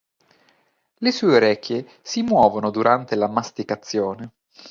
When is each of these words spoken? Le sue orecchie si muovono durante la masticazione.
Le 0.97 1.11
sue 1.11 1.35
orecchie 1.35 1.87
si 2.01 2.23
muovono 2.23 2.71
durante 2.71 3.13
la 3.15 3.27
masticazione. 3.27 4.31